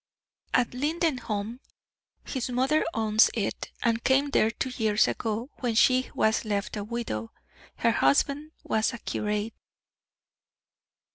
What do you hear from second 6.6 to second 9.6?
a widow. Her husband was a curate."